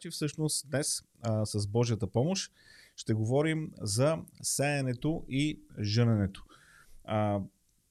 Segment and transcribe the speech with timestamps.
[0.00, 2.52] че всъщност днес а, с Божията помощ
[2.96, 6.44] ще говорим за сеенето и жъненето.
[7.04, 7.40] А,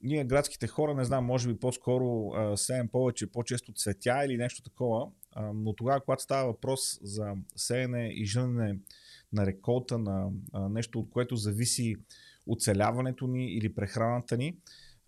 [0.01, 4.63] ние, градските хора, не знам, може би по-скоро а, сеем повече, по-често цветя или нещо
[4.63, 8.79] такова, а, но тогава, когато става въпрос за сеене и жънене
[9.33, 11.95] на реколта, на а, нещо, от което зависи
[12.47, 14.57] оцеляването ни или прехраната ни,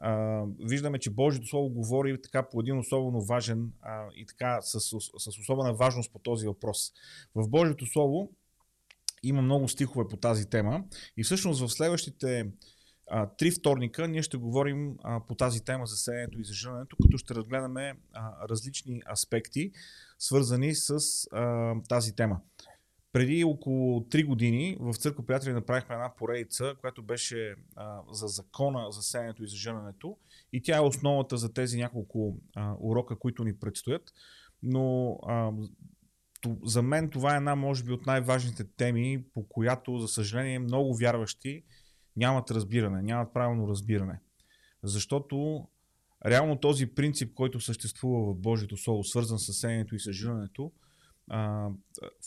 [0.02, 4.80] а, виждаме, че Божието Слово говори така по един особено важен а, и така с,
[4.80, 6.92] с, особена важност по този въпрос.
[7.36, 8.32] В Божието Слово
[9.24, 10.84] има много стихове по тази тема
[11.18, 12.52] и всъщност в следващите
[13.10, 16.98] а, три вторника ние ще говорим а, по тази тема за сеенето и за жъненето,
[17.04, 19.72] като ще разгледаме а, различни аспекти,
[20.20, 21.00] свързани с
[21.32, 22.40] а, тази тема.
[23.14, 28.92] Преди около 3 години в Църква Приятели направихме една поредица, която беше а, за закона
[28.92, 30.18] за сеенето и за жъненето
[30.54, 34.14] и тя е основата за тези няколко а, урока, които ни предстоят.
[34.64, 35.52] Но а,
[36.64, 40.96] за мен това е една, може би, от най-важните теми, по която, за съжаление, много
[40.96, 41.64] вярващи
[42.16, 44.20] нямат разбиране, нямат правилно разбиране.
[44.84, 45.68] Защото
[46.26, 50.72] реално този принцип, който съществува в Божието Слово, свързан с сеенето и съжирането,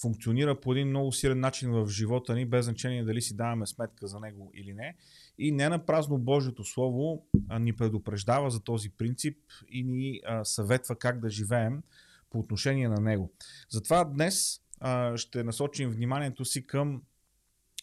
[0.01, 4.07] функционира по един много силен начин в живота ни, без значение дали си даваме сметка
[4.07, 4.97] за него или не.
[5.39, 9.39] И не на празно Божието Слово а, ни предупреждава за този принцип
[9.69, 11.83] и ни а, съветва как да живеем
[12.31, 13.33] по отношение на него.
[13.71, 17.03] Затова днес а, ще насочим вниманието си към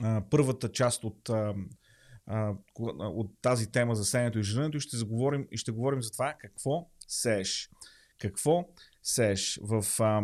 [0.01, 1.53] а, първата част от а,
[2.99, 6.35] от тази тема за сеенето и женето и ще, заговорим, и ще говорим за това
[6.39, 7.69] какво сееш.
[8.19, 8.69] Какво
[9.03, 9.59] сееш?
[9.63, 10.21] В а,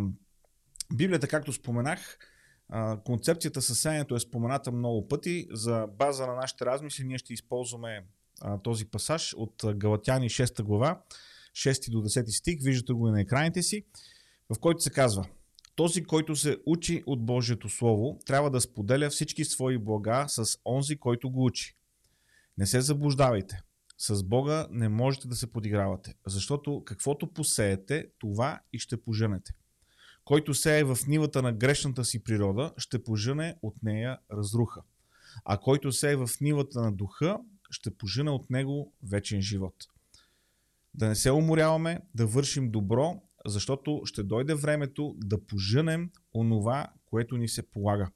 [0.94, 2.18] Библията, както споменах,
[3.06, 5.48] концепцията със сеенето е спомената много пъти.
[5.52, 8.06] За база на нашите размисли ние ще използваме
[8.64, 11.02] този пасаж от Галатяни 6 глава,
[11.52, 13.86] 6 до 10 стих, виждате го и на екраните си,
[14.56, 15.28] в който се казва
[15.76, 20.98] този, който се учи от Божието Слово, трябва да споделя всички свои блага с онзи,
[20.98, 21.78] който го учи.
[22.58, 23.62] Не се заблуждавайте.
[23.98, 29.54] С Бога не можете да се подигравате, защото каквото посеете, това и ще поженете.
[30.28, 34.82] Който сее в нивата на грешната си природа, ще пожене от нея разруха.
[35.46, 37.38] А който сее в нивата на духа,
[37.70, 39.76] ще пожене от него вечен живот.
[40.94, 47.38] Да не се уморяваме, да вършим добро, защото ще дойде времето да поженем онова, което
[47.38, 48.12] ни се полага.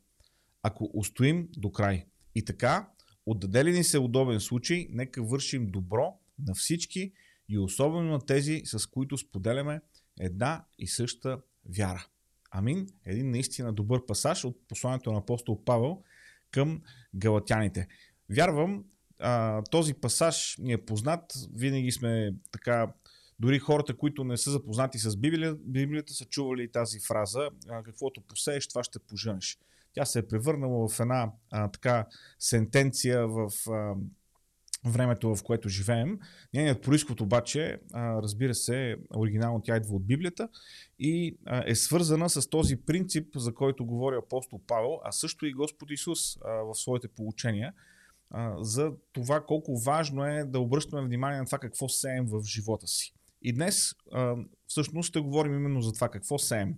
[0.63, 2.05] Ако устоим до край.
[2.35, 2.89] И така,
[3.25, 6.13] Отдаде ни се удобен случай, нека вършим добро
[6.47, 7.11] на всички
[7.49, 9.81] и особено на тези, с които споделяме
[10.19, 11.37] една и съща
[11.69, 12.05] вяра.
[12.51, 12.87] Амин.
[13.05, 16.03] Един наистина добър пасаж от посланието на апостол Павел
[16.51, 16.81] към
[17.15, 17.87] галатяните.
[18.29, 18.85] Вярвам,
[19.71, 21.33] този пасаж ни е познат.
[21.53, 22.93] Винаги сме така
[23.39, 27.49] дори хората, които не са запознати с Библията, Библията са чували тази фраза
[27.85, 29.59] каквото посееш, това ще поженеш.
[29.93, 32.05] Тя се е превърнала в една а, така
[32.39, 33.95] сентенция в а,
[34.85, 36.19] времето, в което живеем.
[36.53, 40.49] Нейният происход обаче, разбира се, оригинално тя идва от Библията
[40.99, 45.91] и е свързана с този принцип, за който говори апостол Павел, а също и Господ
[45.91, 47.73] Исус в своите получения,
[48.57, 53.13] за това колко важно е да обръщаме внимание на това какво сеем в живота си.
[53.41, 53.95] И днес
[54.67, 56.75] всъщност ще говорим именно за това какво сеем.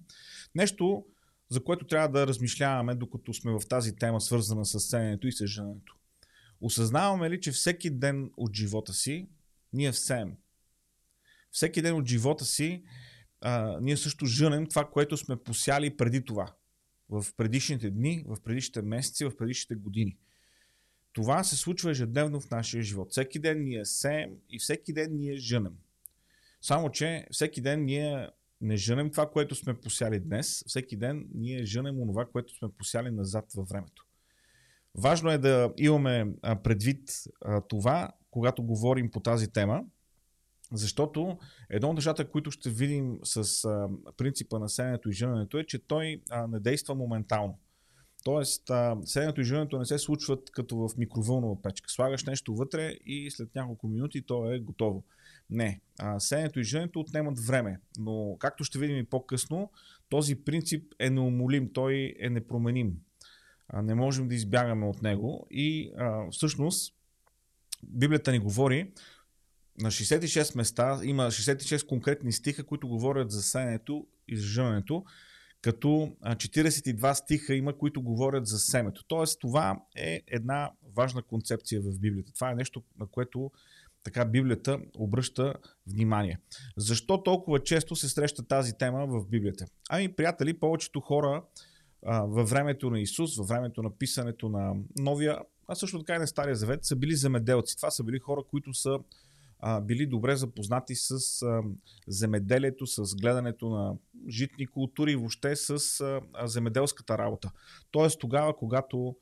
[0.56, 1.06] Нещо,
[1.50, 5.96] за което трябва да размишляваме, докато сме в тази тема, свързана с сценето и съженето.
[6.64, 9.28] Осъзнаваме ли, че всеки ден от живота си
[9.74, 10.36] ние всеем?
[11.52, 12.84] Всеки ден от живота си
[13.42, 16.54] а, ние също жънем това, което сме посяли преди това.
[17.10, 20.18] В предишните дни, в предишните месеци, в предишните години.
[21.14, 23.12] Това се случва ежедневно в нашия живот.
[23.12, 25.74] Всеки ден ние сеем и всеки ден ние жънем.
[26.62, 28.30] Само, че всеки ден ние
[28.62, 30.64] не жънем това, което сме посяли днес.
[30.68, 34.06] Всеки ден ние жънем онова, което сме посяли назад във времето.
[34.98, 36.34] Важно е да имаме
[36.64, 37.12] предвид
[37.68, 39.84] това, когато говорим по тази тема,
[40.74, 41.38] защото
[41.70, 43.68] едно от нещата, които ще видим с
[44.18, 47.60] принципа на сенето и жъненето е, че той не действа моментално.
[48.24, 48.72] Тоест,
[49.06, 51.90] седенето и жъненето не се случват като в микровълнова печка.
[51.90, 55.04] Слагаш нещо вътре и след няколко минути то е готово.
[55.50, 55.82] Не.
[56.00, 59.72] А, сеенето и женето отнемат време, но както ще видим и по-късно,
[60.10, 62.94] този принцип е неумолим, той е непроменим.
[63.82, 66.94] Не можем да избягаме от него и а, всъщност
[67.84, 68.92] Библията ни говори
[69.82, 75.04] на 66 места, има 66 конкретни стиха, които говорят за сеенето и за жъненето,
[75.62, 79.04] като 42 стиха има, които говорят за семето.
[79.08, 82.34] Тоест, това е една важна концепция в Библията.
[82.34, 83.52] Това е нещо, на което
[84.04, 85.54] така Библията обръща
[85.88, 86.40] внимание.
[86.78, 89.66] Защо толкова често се среща тази тема в Библията?
[89.90, 91.44] Ами, приятели, повечето хора
[92.06, 96.20] а, във времето на Исус, във времето на писането на Новия, а също така и
[96.20, 97.78] на Стария Завет, са били земеделци.
[97.78, 99.00] Това са били хора, които са
[99.60, 101.12] а, били добре запознати с
[101.42, 101.62] а,
[102.08, 103.96] земеделието, с гледането на
[104.30, 107.52] житни култури въобще с а, земеделската работа.
[107.92, 109.16] Тоест тогава, когато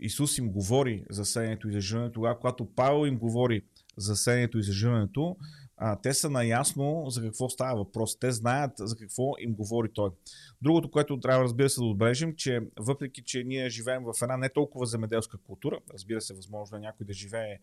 [0.00, 3.62] Исус им говори за сеенето и за жирането, тогава, когато Павел им говори
[3.96, 5.36] за сеенето и за жирането,
[5.80, 8.18] а, те са наясно за какво става въпрос.
[8.18, 10.10] Те знаят за какво им говори той.
[10.62, 14.48] Другото, което трябва разбира се да отбележим, че въпреки, че ние живеем в една не
[14.48, 17.58] толкова земеделска култура, разбира се, възможно е някой да живее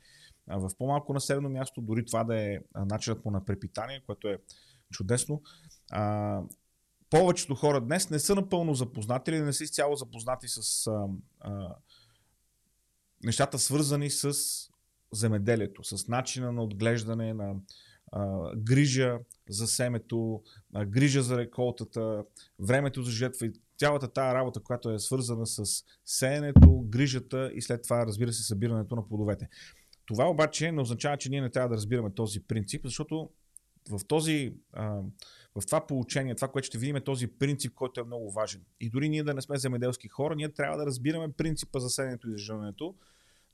[0.47, 4.37] в по-малко населено място, дори това да е начинът му на препитание, което е
[4.91, 5.41] чудесно.
[5.91, 6.41] А,
[7.09, 11.07] повечето хора днес не са напълно запознати или не са изцяло запознати с а,
[11.39, 11.75] а,
[13.23, 14.33] нещата свързани с
[15.11, 17.55] земеделието, с начина на отглеждане, на
[18.57, 19.19] грижа
[19.49, 20.41] за семето,
[20.87, 22.23] грижа за реколтата,
[22.59, 27.83] времето за жетва и цялата тая работа, която е свързана с сеенето, грижата и след
[27.83, 29.49] това, разбира се, събирането на плодовете.
[30.05, 33.29] Това обаче не означава, че ние не трябва да разбираме този принцип, защото
[33.89, 34.53] в, този,
[35.55, 38.61] в това получение, това, което ще видим е този принцип, който е много важен.
[38.79, 42.29] И дори ние да не сме земеделски хора, ние трябва да разбираме принципа за седенето
[42.29, 42.95] и заживането,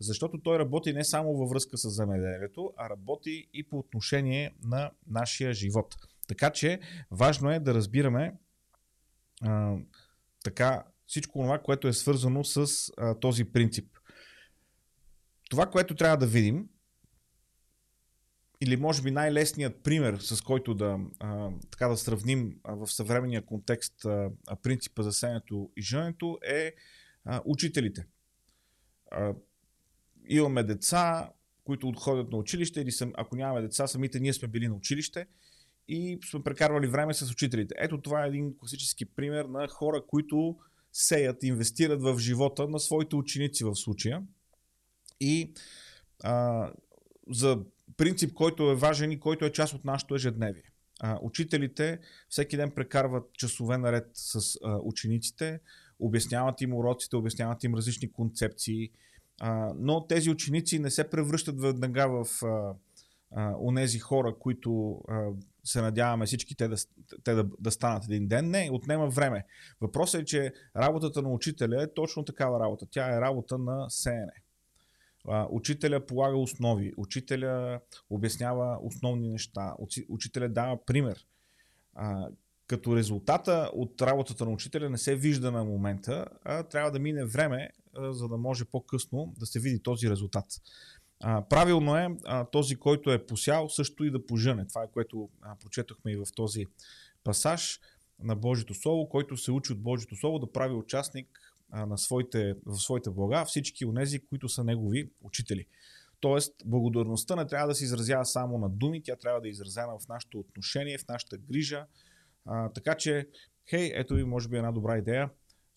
[0.02, 4.92] защото той работи не само във връзка с земеделието, а работи и по отношение на
[5.08, 5.96] нашия живот.
[6.28, 6.80] Така че
[7.12, 8.34] важно е да разбираме
[9.42, 9.76] а,
[10.44, 12.68] така всичко това, което е свързано с
[12.98, 13.98] а, този принцип.
[15.50, 16.70] Това, което трябва да видим,
[18.62, 23.46] или може би най-лесният пример, с който да, а, така да сравним а, в съвременния
[23.46, 24.32] контекст а,
[24.64, 26.74] принципа за сенето и женето е
[27.26, 28.06] а, учителите.
[29.12, 29.34] А,
[30.36, 31.30] имаме деца,
[31.64, 35.26] които отходят на училище или съм, ако нямаме деца, самите ние сме били на училище
[35.88, 37.76] и сме прекарвали време с учителите.
[37.78, 40.58] Ето това е един класически пример на хора, които
[40.94, 44.24] сеят, инвестират в живота на своите ученици в случая.
[45.20, 45.54] И
[46.24, 46.70] а,
[47.30, 47.60] за
[47.98, 50.64] принцип, който е важен и който е част от нашето ежедневие.
[51.00, 52.00] А, учителите
[52.30, 55.60] всеки ден прекарват часове наред с а, учениците,
[56.00, 58.92] обясняват им уроците, обясняват им различни концепции,
[59.44, 62.74] а, но тези ученици не се превръщат веднага в а,
[63.32, 65.28] а, онези хора, които а,
[65.64, 66.76] се надяваме всички те, да,
[67.24, 68.50] те да, да станат един ден.
[68.50, 69.46] Не, отнема време.
[69.82, 72.86] Въпросът е, че работата на учителя е точно такава работа.
[72.92, 74.34] Тя е работа на сеене.
[75.50, 77.80] Учителя полага основи, учителя
[78.10, 79.74] обяснява основни неща,
[80.10, 81.26] учителя дава пример.
[82.68, 87.26] Като резултата от работата на учителя не се вижда на момента, а трябва да мине
[87.26, 90.46] време, за да може по-късно да се види този резултат.
[91.50, 92.08] Правилно е
[92.52, 94.68] този, който е посял, също и да пожъне.
[94.68, 95.30] Това е което
[95.60, 96.66] прочетохме и в този
[97.24, 97.80] пасаж
[98.24, 101.28] на Божието Слово, който се учи от Божието Слово да прави участник
[101.74, 105.66] на своите, в своите блага всички от тези, които са негови учители.
[106.20, 110.00] Тоест, благодарността не трябва да се изразява само на думи, тя трябва да е изразена
[110.00, 111.86] в нашето отношение, в нашата грижа.
[112.46, 113.28] А, така че,
[113.70, 115.30] хей, ето ви може би една добра идея.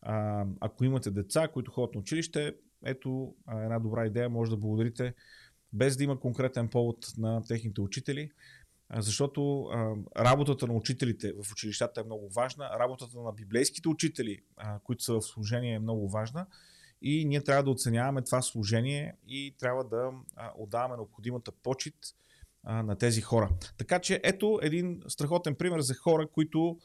[0.07, 2.55] А, ако имате деца, които ходят на училище,
[2.85, 5.15] ето една добра идея, може да благодарите
[5.73, 8.31] без да има конкретен повод на техните учители
[8.97, 14.79] защото а, работата на учителите в училищата е много важна, работата на библейските учители, а,
[14.79, 16.47] които са в служение е много важна
[17.03, 21.95] и ние трябва да оценяваме това служение и трябва да а, отдаваме необходимата почет
[22.63, 23.51] а, на тези хора.
[23.79, 26.79] Така че ето един страхотен пример за хора, които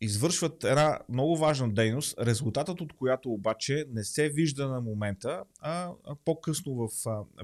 [0.00, 5.92] извършват една много важна дейност, резултатът от която обаче не се вижда на момента, а
[6.24, 6.88] по-късно в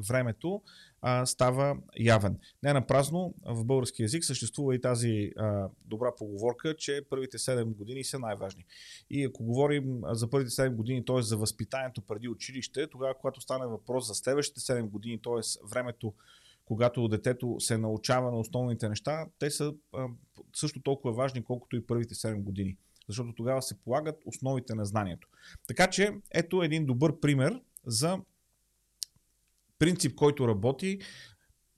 [0.08, 0.62] времето
[1.24, 2.38] става явен.
[2.62, 5.30] Не на празно, в български язик съществува и тази
[5.84, 8.64] добра поговорка, че първите 7 години са най-важни.
[9.10, 11.22] И ако говорим за първите 7 години, т.е.
[11.22, 15.68] за възпитанието преди училище, тогава, когато стане въпрос за следващите 7 години, т.е.
[15.70, 16.14] времето,
[16.64, 20.06] когато детето се научава на основните неща, те са а,
[20.56, 22.76] също толкова важни, колкото и първите 7 години.
[23.08, 25.28] Защото тогава се полагат основите на знанието.
[25.66, 28.18] Така че, ето един добър пример за
[29.78, 30.98] принцип, който работи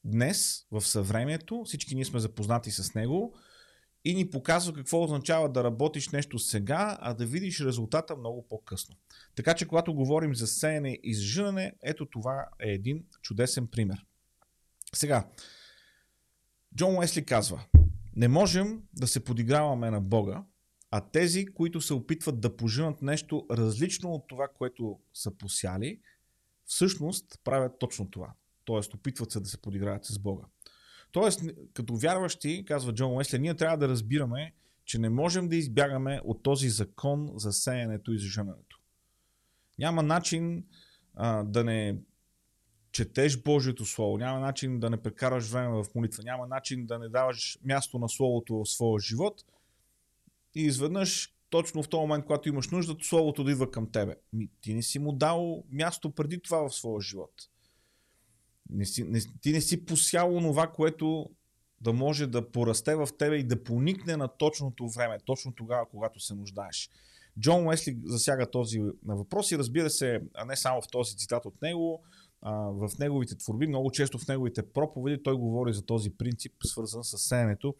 [0.04, 3.34] днес в съвремието, всички ние сме запознати с него
[4.04, 8.96] и ни показва какво означава да работиш нещо сега, а да видиш резултата много по-късно.
[9.34, 14.06] Така че, когато говорим за сеяне и зажиране, ето това е един чудесен пример.
[14.96, 15.28] Сега,
[16.76, 17.64] Джон Уесли казва,
[18.16, 20.44] не можем да се подиграваме на Бога,
[20.90, 26.00] а тези, които се опитват да пожинат нещо различно от това, което са посяли,
[26.64, 28.32] всъщност правят точно това.
[28.64, 30.44] Тоест, опитват се да се подиграят с Бога.
[31.12, 34.52] Тоест, като вярващи, казва Джон Уесли, ние трябва да разбираме,
[34.84, 38.80] че не можем да избягаме от този закон за сеянето и за жъненето.
[39.78, 40.64] Няма начин
[41.14, 41.96] а, да не
[42.96, 47.08] четеш Божието Слово, няма начин да не прекараш време в молитва, няма начин да не
[47.08, 49.44] даваш място на Словото в своя живот
[50.54, 54.14] и изведнъж, точно в този момент, когато имаш нужда, Словото да идва към тебе.
[54.60, 57.32] Ти не си му дал място преди това в своя живот.
[58.70, 61.30] Не си, не, ти не си посял това, което
[61.80, 66.20] да може да порасте в тебе и да поникне на точното време, точно тогава, когато
[66.20, 66.90] се нуждаеш.
[67.40, 72.04] Джон Уесли засяга този въпрос и разбира се, не само в този цитат от него,
[72.42, 77.04] а, в неговите творби, много често в неговите проповеди той говори за този принцип, свързан
[77.04, 77.74] с сеенето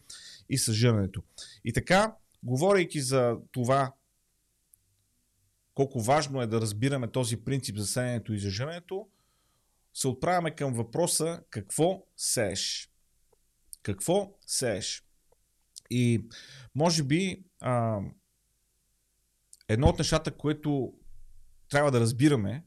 [0.49, 1.23] и с жърнето.
[1.65, 3.93] И така, говорейки за това,
[5.73, 9.07] колко важно е да разбираме този принцип за сеенето и за жърнето,
[9.93, 12.91] се отправяме към въпроса какво сееш.
[13.83, 15.03] Какво сееш?
[15.89, 16.27] И
[16.75, 17.99] може би а,
[19.67, 20.93] едно от нещата, което
[21.69, 22.63] трябва да разбираме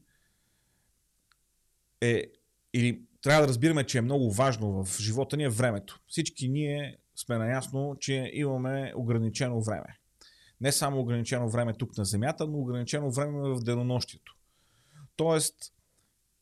[2.01, 2.23] е,
[2.73, 5.99] или трябва да разбираме, че е много важно в живота ни е времето.
[6.07, 9.97] Всички ние сме наясно, че имаме ограничено време.
[10.61, 14.35] Не само ограничено време тук на Земята, но ограничено време в денонощието.
[15.15, 15.55] Тоест,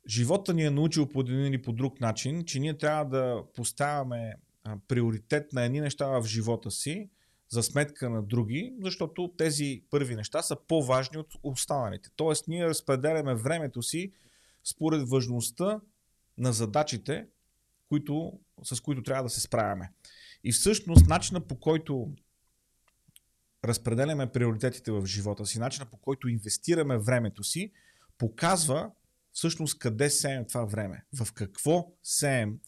[0.08, 4.34] живота ни е научил по един или по друг начин, че ние трябва да поставяме
[4.88, 7.10] приоритет на едни неща в живота си,
[7.50, 12.10] за сметка на други, защото тези първи неща са по-важни от останалите.
[12.16, 14.12] Тоест, ние разпределяме времето си
[14.63, 15.80] според важността
[16.38, 17.28] на задачите,
[17.89, 19.92] които, с които трябва да се справяме.
[20.44, 22.12] И всъщност, начина по който
[23.66, 27.72] разпределяме приоритетите в живота си, начина по който инвестираме времето си,
[28.18, 28.92] показва
[29.32, 32.60] всъщност къде сеем това време, в какво сеем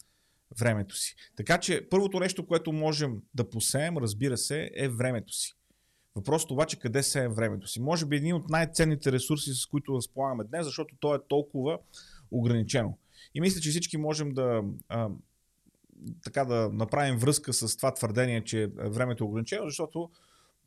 [0.58, 1.16] времето си.
[1.36, 5.54] Така че първото нещо, което можем да посеем, разбира се, е времето си.
[6.16, 7.80] Въпросът обаче къде се е времето си.
[7.80, 11.78] Може би един от най-ценните ресурси, с които разполагаме днес, защото то е толкова
[12.30, 12.98] ограничено.
[13.34, 15.08] И мисля, че всички можем да, а,
[16.24, 20.10] така да направим връзка с това твърдение, че времето е ограничено, защото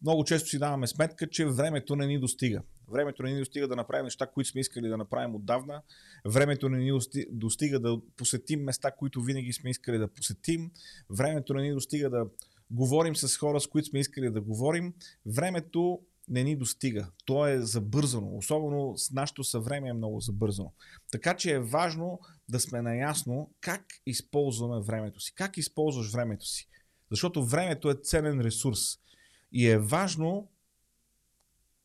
[0.02, 2.62] много често си даваме сметка, че времето не ни достига.
[2.92, 5.82] Времето не ни достига да направим неща, които сме искали да направим отдавна.
[6.26, 7.00] Времето не ни
[7.30, 10.72] достига да посетим места, които винаги сме искали да посетим.
[11.10, 12.26] Времето не ни достига да
[12.72, 14.94] говорим с хора, с които сме искали да говорим.
[15.26, 17.08] Времето не ни достига.
[17.26, 18.38] То е забързано.
[18.38, 20.74] Особено с нашето съвремие е много забързано.
[21.12, 22.20] Така че е важно
[22.50, 25.36] да сме наясно как използваме времето си.
[25.36, 26.68] Как използваш времето си.
[27.12, 28.80] Защото времето е ценен ресурс.
[29.52, 30.48] И е важно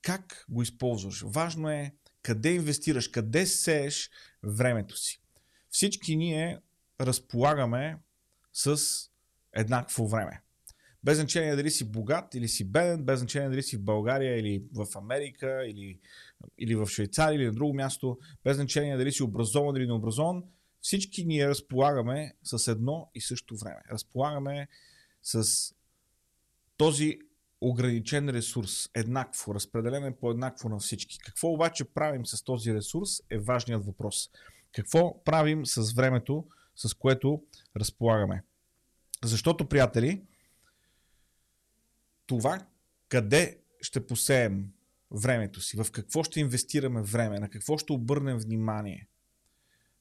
[0.02, 1.22] как го използваш.
[1.26, 4.10] Важно е къде инвестираш, къде сееш
[4.42, 5.20] времето си.
[5.70, 6.58] Всички ние
[7.00, 7.99] разполагаме
[8.52, 8.80] с
[9.52, 10.42] еднакво време.
[11.04, 14.64] Без значение дали си богат или си беден, без значение дали си в България или
[14.75, 15.99] в Америка или,
[16.59, 20.45] или в Швейцария или на друго място, без значение дали си образован или необразован,
[20.80, 23.80] всички ние разполагаме с едно и също време.
[23.92, 24.69] Разполагаме
[25.23, 25.45] с
[26.76, 27.19] този
[27.61, 31.19] ограничен ресурс, еднакво, разпределен е по еднакво на всички.
[31.19, 34.30] Какво обаче правим с този ресурс е важният въпрос.
[34.73, 37.42] Какво правим с времето, с което
[37.76, 38.42] разполагаме?
[39.25, 40.23] Защото, приятели,
[42.30, 42.66] това
[43.08, 44.72] къде ще посеем
[45.10, 49.08] времето си, в какво ще инвестираме време, на какво ще обърнем внимание.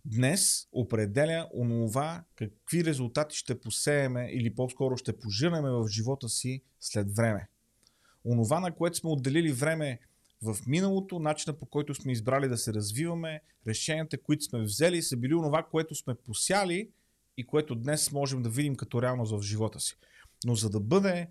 [0.06, 7.16] Днес определя онова какви резултати ще посееме или по-скоро ще пожираме в живота си след
[7.16, 7.48] време.
[8.26, 10.00] Онова, на което сме отделили време
[10.42, 15.18] в миналото, начина по който сме избрали да се развиваме, решенията, които сме взели, са
[15.18, 16.90] били онова, което сме посяли
[17.38, 19.98] и което днес можем да видим като реалност в живота си.
[20.46, 21.28] Но за да бъде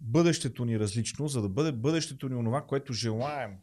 [0.00, 3.56] бъдещето ни различно, за да бъде бъдещето ни онова, което желаем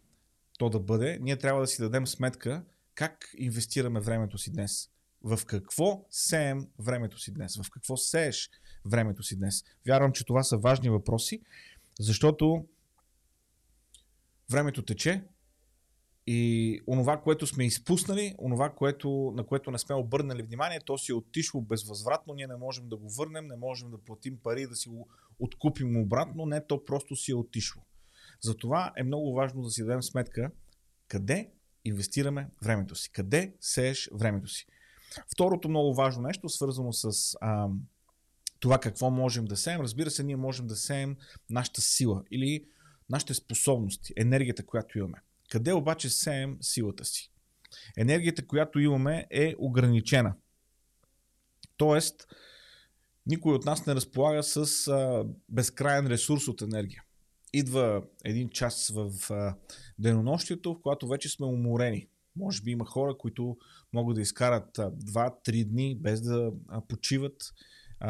[0.58, 2.64] то да бъде, ние трябва да си дадем сметка
[2.96, 4.90] как инвестираме времето си днес.
[5.24, 7.58] В какво сеем времето си днес?
[7.58, 8.50] В какво сееш
[8.86, 9.64] времето си днес?
[9.88, 11.42] Вярвам, че това са важни въпроси,
[12.00, 12.66] защото
[14.52, 15.24] времето тече,
[16.28, 21.12] и онова, което сме изпуснали, онова, което, на което не сме обърнали внимание, то си
[21.12, 24.76] е отишло безвъзвратно, ние не можем да го върнем, не можем да платим пари, да
[24.76, 27.82] си го откупим обратно, не, то просто си е отишло.
[28.42, 30.52] Затова е много важно да си дадем сметка
[31.08, 31.52] къде
[31.86, 34.66] инвестираме времето си, къде сееш времето си.
[35.34, 37.68] Второто много важно нещо, свързано с а,
[38.60, 41.18] това какво можем да сеем, разбира се, ние можем да сеем
[41.50, 42.66] нашата сила или
[43.10, 45.22] нашите способности, енергията, която имаме.
[45.52, 47.32] Къде обаче сеем силата си?
[47.98, 50.36] Енергията, която имаме е ограничена.
[51.78, 52.28] Тоест,
[53.26, 57.04] никой от нас не разполага с а, безкрайен ресурс от енергия.
[57.54, 59.56] Идва един час в а,
[60.00, 62.08] денонощието, в когато вече сме уморени.
[62.36, 63.58] Може би има хора, които
[63.94, 66.52] могат да изкарат 2-3 дни без да
[66.88, 67.54] почиват,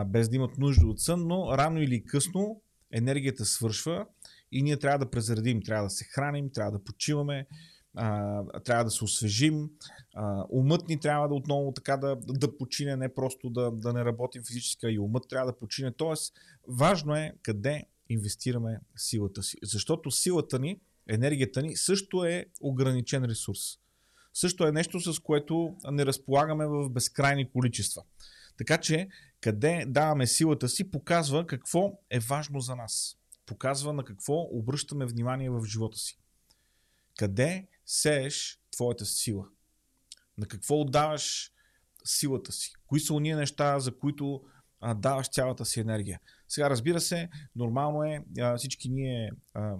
[0.05, 4.05] без да имат нужда от сън, но рано или късно енергията свършва
[4.51, 7.47] и ние трябва да презаредим, трябва да се храним, трябва да почиваме,
[7.95, 9.69] а, трябва да се освежим,
[10.15, 14.05] а, умът ни трябва да отново така да, да почине, не просто да, да не
[14.05, 15.91] работим физически, а и умът трябва да почине.
[15.91, 16.33] Тоест,
[16.67, 19.57] важно е къде инвестираме силата си.
[19.63, 23.59] Защото силата ни, енергията ни също е ограничен ресурс.
[24.33, 28.03] Също е нещо, с което не разполагаме в безкрайни количества.
[28.57, 29.07] Така че,
[29.41, 33.17] къде даваме силата си, показва какво е важно за нас.
[33.47, 36.19] Показва на какво обръщаме внимание в живота си.
[37.17, 39.47] Къде сееш твоята сила?
[40.37, 41.51] На какво отдаваш
[42.05, 42.73] силата си?
[42.87, 44.41] Кои са уния неща, за които
[44.79, 46.19] а, даваш цялата си енергия?
[46.47, 49.75] Сега, разбира се, нормално е а, всички ние а,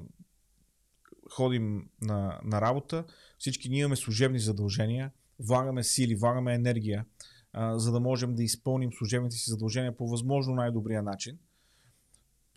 [1.32, 3.06] ходим на, на работа,
[3.38, 7.06] всички ние имаме служебни задължения, влагаме сили, влагаме енергия,
[7.54, 11.40] а, за да можем да изпълним служебните си задължения по възможно най-добрия начин.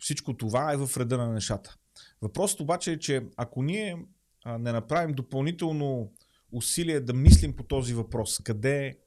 [0.01, 1.77] Всичко това е в реда на нещата.
[2.21, 4.05] Въпросът обаче е, че ако ние
[4.45, 6.13] не направим допълнително
[6.51, 8.97] усилие да мислим по този въпрос, къде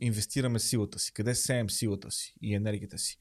[0.00, 3.18] инвестираме силата си, къде сеем силата си и енергията си,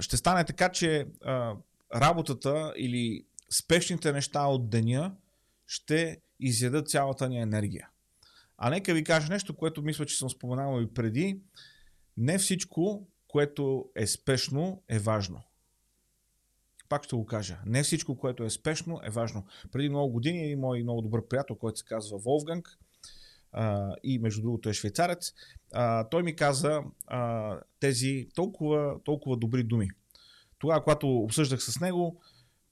[0.00, 1.06] ще стане така, че
[1.94, 5.16] работата или спешните неща от деня
[5.66, 7.88] ще изядат цялата ни енергия.
[8.58, 11.40] А нека ви кажа нещо, което мисля, че съм споменавал и преди.
[12.16, 15.42] Не всичко, което е спешно, е важно.
[16.88, 17.58] Пак ще го кажа.
[17.66, 19.46] Не всичко, което е спешно, е важно.
[19.72, 22.78] Преди много години един мой много добър приятел, който се казва Волфганг,
[24.02, 25.32] и между другото е швейцарец,
[25.72, 29.88] а, той ми каза а, тези толкова, толкова добри думи.
[30.58, 32.20] Тогава, когато обсъждах с него,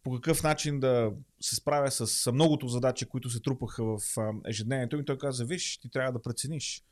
[0.02, 3.99] по какъв начин да се справя с многото задачи, които се трупаха в
[4.47, 6.85] ежедневието ми, той каза, виж, ти трябва да прецениш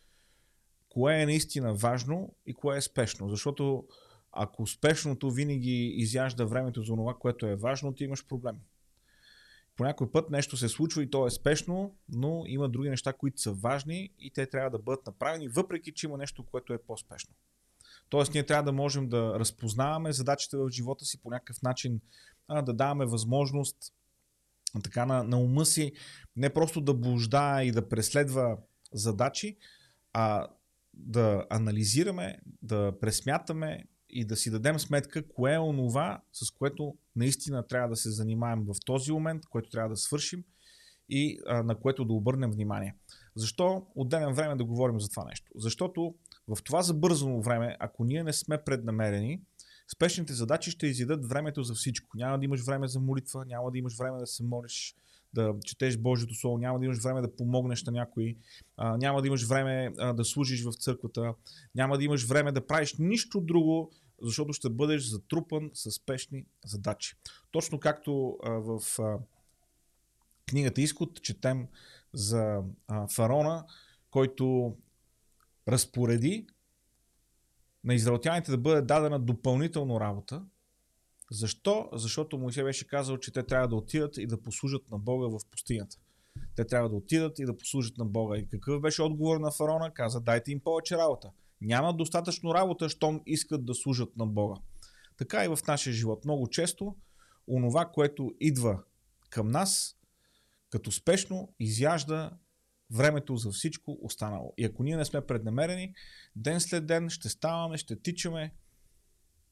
[0.88, 3.28] кое е наистина важно и кое е спешно.
[3.28, 3.84] Защото
[4.32, 8.56] ако спешното винаги изяжда времето за това, което е важно, ти имаш проблем.
[9.76, 13.40] По някой път нещо се случва и то е спешно, но има други неща, които
[13.40, 17.34] са важни и те трябва да бъдат направени, въпреки че има нещо, което е по-спешно.
[18.08, 22.00] Тоест, ние трябва да можем да разпознаваме задачите в живота си по някакъв начин,
[22.50, 23.76] да даваме възможност
[24.84, 25.92] така на, на ума си
[26.36, 28.56] не просто да блужда и да преследва
[28.92, 29.56] задачи,
[30.12, 30.48] а
[30.94, 37.66] да анализираме, да пресмятаме и да си дадем сметка кое е онова, с което наистина
[37.66, 40.44] трябва да се занимаем в този момент, което трябва да свършим
[41.08, 42.96] и а, на което да обърнем внимание.
[43.36, 45.52] Защо отделям време да говорим за това нещо?
[45.54, 46.14] Защото
[46.48, 49.40] в това забързано време, ако ние не сме преднамерени,
[49.94, 52.16] спешните задачи ще изядат времето за всичко.
[52.16, 54.94] Няма да имаш време за молитва, няма да имаш време да се молиш,
[55.34, 58.36] да четеш Божието Слово, няма да имаш време да помогнеш на някой,
[58.76, 61.34] а, няма да имаш време а, да служиш в църквата,
[61.74, 67.16] няма да имаш време да правиш нищо друго, защото ще бъдеш затрупан с спешни задачи.
[67.50, 68.82] Точно както в
[70.46, 71.68] книгата Изход четем
[72.12, 73.64] за а, фараона,
[74.10, 74.76] който
[75.68, 76.46] разпореди
[77.84, 80.44] на израелтяните да бъде дадена допълнително работа.
[81.30, 81.88] Защо?
[81.92, 85.50] Защото Моисей беше казал, че те трябва да отидат и да послужат на Бога в
[85.50, 85.96] пустинята.
[86.56, 88.38] Те трябва да отидат и да послужат на Бога.
[88.38, 89.94] И какъв беше отговор на фараона?
[89.94, 91.30] Каза, дайте им повече работа.
[91.62, 94.60] Няма достатъчно работа, щом искат да служат на Бога.
[95.16, 96.24] Така и в нашия живот.
[96.24, 96.96] Много често
[97.48, 98.82] онова, което идва
[99.30, 99.96] към нас,
[100.70, 102.30] като спешно изяжда
[102.90, 104.54] времето за всичко останало.
[104.58, 105.94] И ако ние не сме преднамерени,
[106.36, 108.54] ден след ден ще ставаме, ще тичаме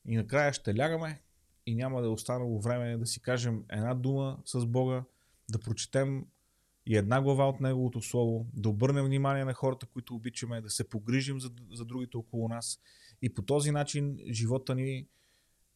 [0.08, 1.22] и накрая ще лягаме
[1.66, 5.04] и няма да е останало време да си кажем една дума с Бога,
[5.50, 6.26] да прочетем
[6.90, 10.88] и една глава от Неговото Слово, да обърнем внимание на хората, които обичаме, да се
[10.88, 12.80] погрижим за, за другите около нас
[13.22, 15.06] и по този начин живота ни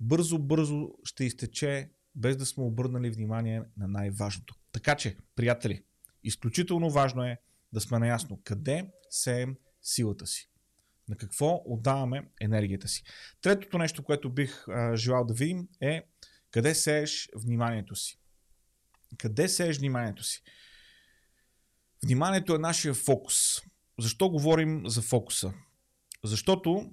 [0.01, 4.55] бързо-бързо ще изтече, без да сме обърнали внимание на най-важното.
[4.73, 5.83] Така че, приятели,
[6.25, 7.41] изключително важно е
[7.73, 10.51] да сме наясно къде сеем силата си.
[11.09, 13.05] На какво отдаваме енергията си.
[13.43, 16.03] Третото нещо, което бих а, желал да видим е
[16.51, 18.19] къде сееш вниманието си.
[19.19, 20.43] Къде сееш вниманието си?
[22.05, 23.63] Вниманието е нашия фокус.
[23.99, 25.53] Защо говорим за фокуса?
[26.25, 26.93] Защото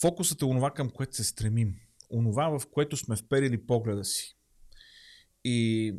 [0.00, 1.74] фокусът е онова към което се стремим.
[2.10, 4.36] Онова, в което сме вперили погледа си.
[5.44, 5.94] И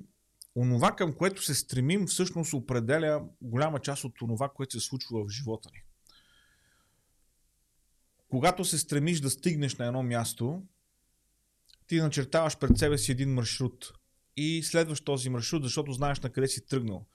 [0.55, 5.29] онова, към което се стремим, всъщност определя голяма част от онова, което се случва в
[5.29, 5.83] живота ни.
[8.29, 10.63] когато се стремиш да стигнеш на едно място,
[11.87, 13.93] ти начертаваш пред себе си един маршрут
[14.37, 17.05] и следваш този маршрут, защото знаеш на къде си тръгнал.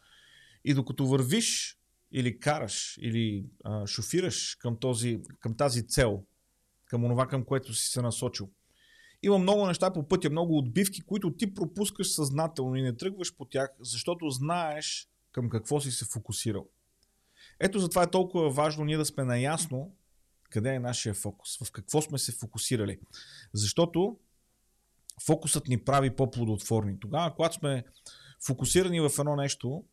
[0.65, 1.79] И докато вървиш
[2.13, 6.25] или караш, или а, шофираш към, този, към тази цел,
[6.85, 8.51] към онова, към което си се насочил,
[9.23, 13.45] има много неща по пътя, много отбивки, които ти пропускаш съзнателно и не тръгваш по
[13.45, 16.69] тях, защото знаеш към какво си се фокусирал.
[17.61, 19.95] Ето затова е толкова важно ние да сме наясно
[20.51, 22.99] къде е нашия фокус, в какво сме се фокусирали.
[23.53, 24.17] Защото
[25.27, 27.01] фокусът ни прави по-плодотворни.
[27.01, 27.85] Тогава, когато сме
[28.47, 29.85] фокусирани в едно нещо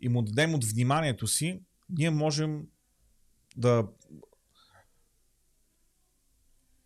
[0.00, 2.66] и му дадем от вниманието си, ние можем
[3.56, 3.88] да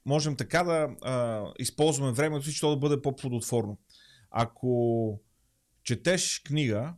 [0.07, 3.79] можем така да а, използваме времето си, че то да бъде по-плодотворно.
[4.31, 5.21] Ако
[5.83, 6.95] четеш книга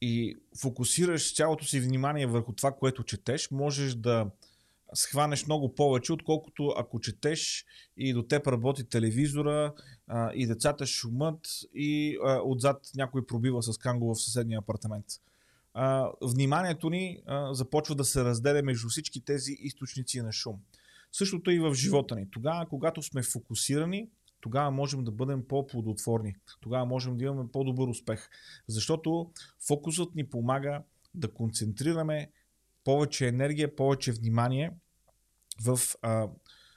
[0.00, 4.30] и фокусираш цялото си внимание върху това, което четеш, можеш да
[4.94, 7.64] схванеш много повече, отколкото ако четеш
[7.96, 9.74] и до теб работи телевизора
[10.06, 11.40] а, и децата шумът
[11.74, 15.06] и а, отзад някой пробива с канго в съседния апартамент.
[15.74, 20.56] А, вниманието ни а, започва да се разделя между всички тези източници на шум.
[21.12, 22.30] Същото и в живота ни.
[22.30, 24.08] Тогава, когато сме фокусирани,
[24.40, 26.34] тогава можем да бъдем по-плодотворни.
[26.60, 28.28] Тогава можем да имаме по-добър успех.
[28.68, 29.30] Защото
[29.66, 30.82] фокусът ни помага
[31.14, 32.30] да концентрираме
[32.84, 34.70] повече енергия, повече внимание
[35.64, 36.28] в а,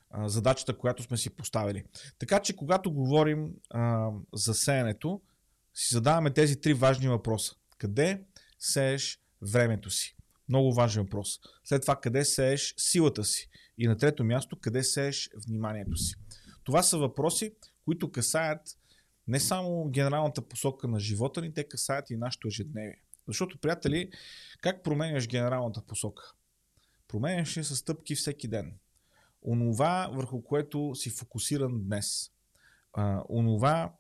[0.10, 1.84] а, задачата, която сме си поставили.
[2.20, 5.22] Така че, когато говорим а, за сеенето,
[5.74, 7.56] си задаваме тези три важни въпроса.
[7.78, 8.24] Къде
[8.60, 10.18] сееш времето си?
[10.50, 11.39] Много важен въпрос.
[11.63, 13.50] След това, къде сееш силата си?
[13.78, 16.16] И на трето място, къде сееш вниманието си?
[16.63, 18.62] Това са въпроси, които касаят
[19.28, 23.03] не само генералната посока на живота ни, те касаят и нашето ежедневие.
[23.28, 24.12] Защото, приятели,
[24.62, 26.34] как променяш генералната посока?
[27.08, 28.78] Променяш я с стъпки всеки ден.
[29.42, 32.32] Онова, върху което си фокусиран днес.
[33.30, 33.94] Онова,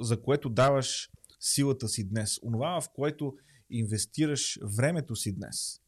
[0.00, 2.38] за което даваш силата си днес.
[2.42, 3.36] Онова, в което
[3.70, 5.80] инвестираш времето си днес,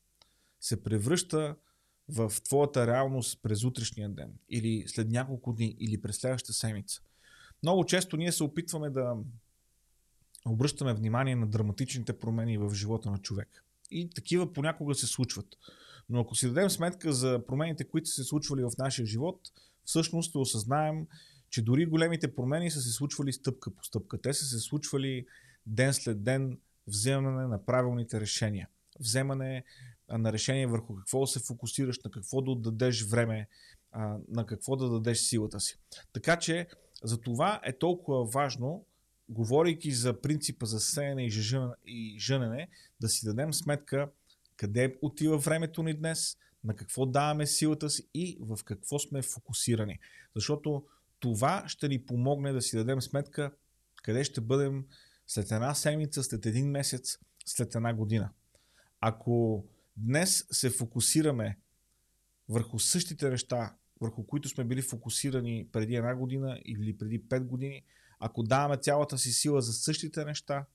[0.61, 1.57] се превръща
[2.09, 7.01] в твоята реалност през утрешния ден, или след няколко дни, или през следващата седмица.
[7.63, 9.17] Много често ние се опитваме да
[10.53, 13.65] обръщаме внимание на драматичните промени в живота на човек.
[13.91, 15.47] И такива понякога се случват.
[16.09, 19.41] Но ако си дадем сметка за промените, които са се случвали в нашия живот,
[19.85, 21.07] всъщност осъзнаем,
[21.51, 24.21] че дори големите промени са се случвали стъпка по стъпка.
[24.21, 25.27] Те са се случвали
[25.67, 28.69] ден след ден, вземане на правилните решения.
[29.01, 29.65] Вземане
[30.09, 33.49] на решение върху какво се фокусираш, на какво да отдадеш време,
[34.29, 35.79] на какво да дадеш силата си.
[36.13, 36.69] Така че
[37.05, 38.85] за това е толкова важно,
[39.29, 41.27] говорейки за принципа за сеяне
[41.87, 42.69] и жънене,
[43.01, 44.11] да си дадем сметка
[44.57, 49.99] къде отива времето ни днес, на какво даваме силата си и в какво сме фокусирани.
[50.35, 50.85] Защото
[51.21, 53.53] това ще ни помогне да си дадем сметка
[54.03, 54.87] къде ще бъдем
[55.27, 58.31] след една седмица, след един месец, след една година.
[59.01, 59.65] Ако
[59.97, 61.59] днес се фокусираме
[62.49, 67.85] върху същите неща, върху които сме били фокусирани преди една година или преди 5 години,
[68.21, 70.67] ако даваме цялата си сила за същите неща,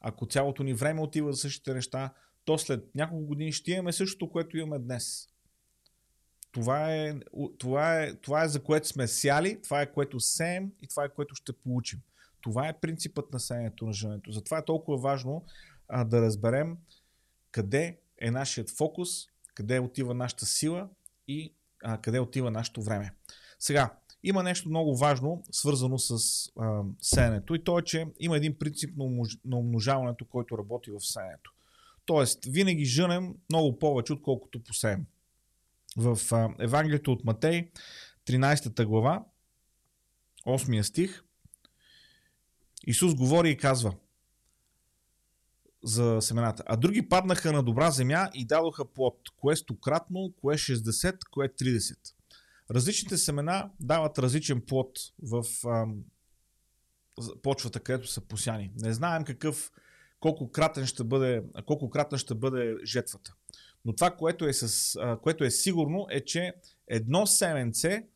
[0.00, 2.12] ако цялото ни време отива за същите неща,
[2.44, 5.28] то след няколко години ще имаме същото, което имаме днес.
[6.52, 7.14] Това е,
[7.58, 11.14] това, е, това е за което сме сяли, това е което сеем и това е
[11.14, 12.00] което ще получим.
[12.40, 14.32] Това е принципът на сеенето на женето.
[14.32, 15.44] Затова е толкова важно
[15.88, 16.76] а, да разберем
[17.50, 19.08] къде е нашият фокус,
[19.54, 20.88] къде отива нашата сила
[21.28, 23.14] и а, къде отива нашето време.
[23.58, 23.90] Сега,
[24.28, 26.12] има нещо много важно, свързано с
[26.58, 29.38] а, сеенето и то е, че има един принцип на, умнож...
[29.44, 31.52] на умножаването, който работи в сеенето.
[32.06, 35.06] Тоест, винаги жънем много повече, отколкото посеем.
[35.96, 37.70] В а, Евангелието от Матей,
[38.28, 39.24] 13 глава,
[40.46, 41.24] 8 стих,
[42.86, 43.94] Исус говори и казва
[45.82, 46.62] за семената.
[46.66, 52.15] А други паднаха на добра земя и дадоха плод, кое стократно, кое 60, кое 30.
[52.70, 55.86] Различните семена дават различен плод в а,
[57.42, 58.72] почвата, където са посяни.
[58.76, 59.72] Не знаем какъв,
[60.20, 63.34] колко кратен ще бъде, колко кратен ще бъде жетвата.
[63.84, 66.54] Но това, което е, с, което е сигурно, е, че
[66.88, 68.06] едно семенце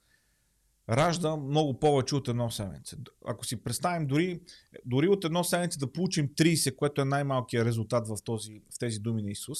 [0.90, 2.96] ражда много повече от едно семенце.
[3.26, 4.40] Ако си представим дори,
[4.84, 8.98] дори от едно семенце да получим 30, което е най-малкият резултат в, този, в тези
[8.98, 9.58] думи на Исус,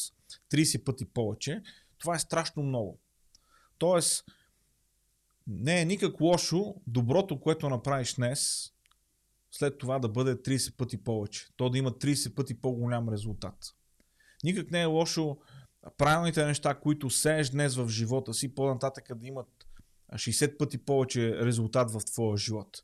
[0.52, 1.62] 30 пъти повече,
[1.98, 2.98] това е страшно много.
[3.78, 4.24] Тоест,
[5.50, 8.72] не е никак лошо доброто, което направиш днес,
[9.50, 11.48] след това да бъде 30 пъти повече.
[11.56, 13.54] То да има 30 пъти по-голям резултат.
[14.44, 15.36] Никак не е лошо
[15.98, 19.48] правилните неща, които сееш днес в живота си, по-нататък да имат
[20.12, 22.82] 60 пъти повече резултат в твоя живот.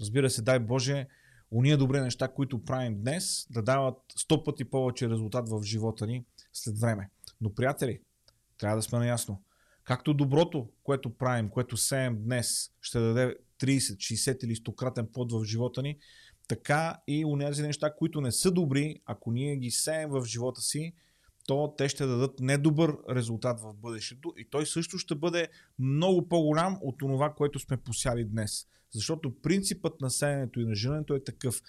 [0.00, 1.06] Разбира се, дай Боже,
[1.50, 6.24] уния добри неща, които правим днес, да дават 100 пъти повече резултат в живота ни
[6.52, 7.10] след време.
[7.40, 8.00] Но, приятели,
[8.58, 9.42] трябва да сме наясно.
[9.86, 15.32] Както доброто, което правим, което сеем днес, ще даде 30, 60 или 100 кратен плод
[15.32, 15.98] в живота ни,
[16.48, 20.92] така и унези неща, които не са добри, ако ние ги сеем в живота си,
[21.46, 26.78] то те ще дадат недобър резултат в бъдещето и той също ще бъде много по-голям
[26.82, 28.66] от това, което сме посяли днес.
[28.90, 31.62] Защото принципът на сеенето и на жънето е такъв.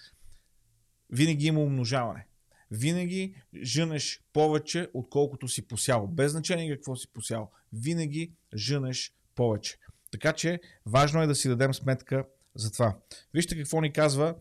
[1.10, 2.26] Винаги има умножаване.
[2.70, 6.06] Винаги жънеш повече, отколкото си посял.
[6.06, 7.50] Без значение какво си посял.
[7.72, 9.78] Винаги жънеш повече.
[10.10, 12.96] Така че важно е да си дадем сметка за това.
[13.34, 14.34] Вижте какво ни казва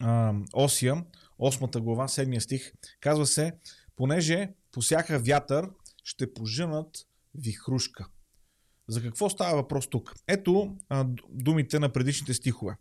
[0.00, 1.04] а, Осия,
[1.40, 2.72] 8 глава, 7 стих.
[3.00, 3.52] Казва се,
[3.96, 5.70] понеже посяха вятър,
[6.04, 8.08] ще пожънат вихрушка.
[8.88, 10.14] За какво става въпрос тук?
[10.28, 12.76] Ето а, думите на предишните стихове.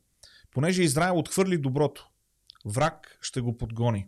[0.52, 2.10] Понеже Израел отхвърли доброто,
[2.66, 4.08] враг ще го подгони.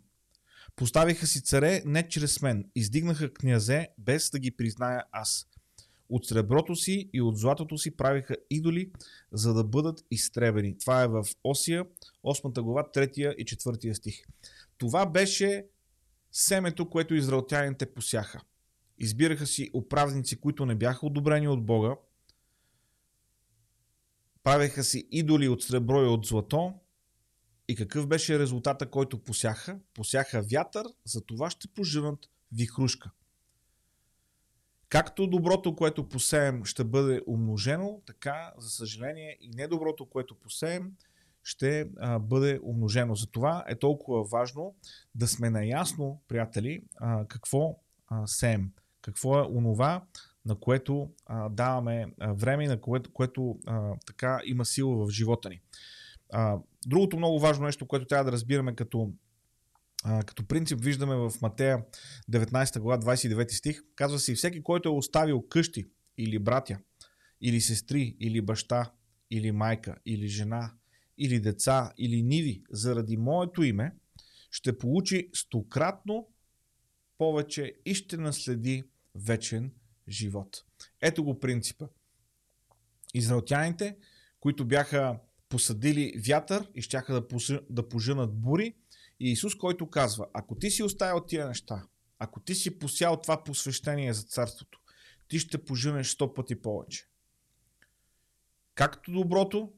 [0.76, 5.48] Поставиха си царе не чрез мен, издигнаха князе без да ги призная аз.
[6.10, 8.92] От среброто си и от златото си правиха идоли,
[9.32, 10.78] за да бъдат изтребени.
[10.78, 11.86] Това е в Осия,
[12.24, 14.22] 8 глава, 3 и 4 стих.
[14.78, 15.66] Това беше
[16.32, 18.42] семето, което израелтяните посяха.
[18.98, 21.96] Избираха си управници, които не бяха одобрени от Бога,
[24.44, 26.74] правеха си идоли от сребро и от злато.
[27.68, 29.80] И какъв беше резултата, който посяха?
[29.94, 32.20] Посяха вятър, за това ще поженат
[32.52, 33.12] вихрушка.
[34.90, 40.92] Както доброто, което посеем, ще бъде умножено, така, за съжаление, и недоброто, което посеем,
[41.44, 43.16] ще а, бъде умножено.
[43.16, 44.76] Затова е толкова важно
[45.16, 48.72] да сме наясно, приятели, а, какво а, сеем,
[49.02, 50.04] какво е онова,
[50.46, 55.50] на което а, даваме а, време на което, което а, така има сила в живота
[55.50, 55.62] ни.
[56.36, 59.14] А, другото много важно нещо, което трябва да разбираме като,
[60.04, 61.86] а, като принцип, виждаме в Матея
[62.32, 66.80] 19 глава 29 стих, казва се, всеки, който е оставил къщи или братя,
[67.42, 68.92] или сестри, или баща,
[69.32, 70.74] или майка, или жена,
[71.18, 73.96] или деца, или ниви заради моето име,
[74.52, 76.28] ще получи стократно
[77.18, 78.84] повече и ще наследи
[79.16, 79.72] вечен
[80.10, 80.64] живот.
[81.02, 81.88] Ето го принципа.
[83.14, 83.98] Израелтяните,
[84.40, 85.20] които бяха
[85.54, 87.28] посадили вятър и щяха да,
[87.70, 88.76] да поженат бури,
[89.20, 91.88] и Исус, който казва, ако ти си оставил тия неща,
[92.20, 94.80] ако ти си посял това посвещение за царството,
[95.28, 97.08] ти ще поженеш сто пъти повече.
[98.76, 99.74] Както доброто,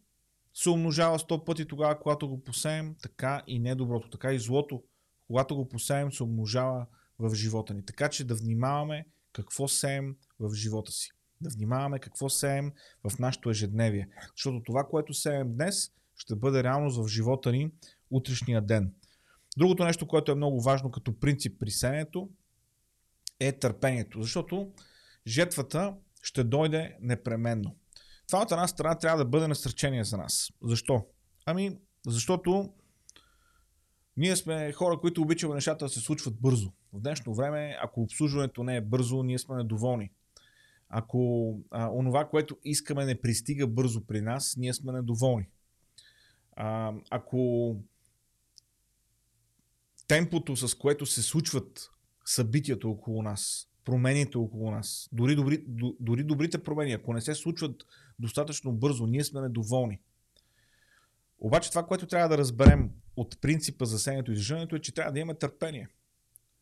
[0.54, 4.84] се умножава 100 пъти тогава, когато го посеем, така и недоброто, така и злото,
[5.28, 6.86] когато го посеем, се умножава
[7.20, 7.86] в живота ни.
[7.86, 11.12] Така че да внимаваме какво сеем в живота си.
[11.46, 12.72] Да внимаваме какво сеем
[13.04, 14.08] в нашето ежедневие.
[14.36, 17.72] Защото това, което сеем днес, ще бъде реалност в живота ни
[18.12, 18.94] утрешния ден.
[19.58, 22.30] Другото нещо, което е много важно като принцип при сеенето,
[23.40, 24.22] е търпението.
[24.22, 24.72] Защото
[25.28, 27.76] жетвата ще дойде непременно.
[28.28, 30.52] Това от една страна трябва да бъде насърчение за нас.
[30.64, 31.06] Защо?
[31.46, 31.78] Ами,
[32.08, 32.74] защото
[34.18, 36.72] ние сме хора, които обичаме нещата да се случват бързо.
[36.94, 40.12] В днешно време, ако обслужването не е бързо, ние сме недоволни.
[40.98, 45.48] Ако а, онова, което искаме, не пристига бързо при нас, ние сме недоволни.
[46.56, 47.76] А, ако
[50.08, 51.92] темпото, с което се случват
[52.26, 55.64] събитията около нас, промените около нас, дори, добри,
[56.00, 57.86] дори добрите промени, ако не се случват
[58.20, 60.00] достатъчно бързо, ние сме недоволни.
[61.40, 65.12] Обаче това, което трябва да разберем от принципа за сенето и жънето е, че трябва
[65.12, 65.88] да имаме търпение.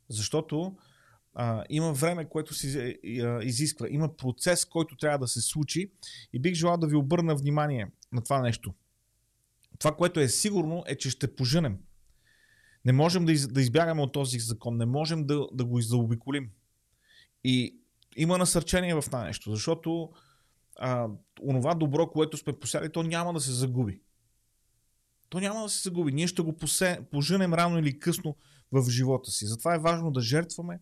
[0.10, 0.78] Защото
[1.36, 3.00] а, има време, което се
[3.42, 3.88] изисква.
[3.90, 5.92] Има процес, който трябва да се случи
[6.34, 8.74] и бих желал да ви обърна внимание на това нещо.
[9.80, 11.78] Това, което е сигурно, е, че ще поженем.
[12.86, 16.50] Не можем да, из, да избягаме от този закон, не можем да, да го заобиколим.
[17.44, 17.78] И
[18.16, 20.12] има насърчение в това нещо, защото
[20.76, 21.08] а,
[21.42, 24.02] онова добро, което сме посяли, то няма да се загуби.
[25.30, 26.12] То няма да се загуби.
[26.12, 28.36] Ние ще го посе, поженем рано или късно
[28.72, 29.46] в живота си.
[29.46, 30.80] Затова е важно да жертваме,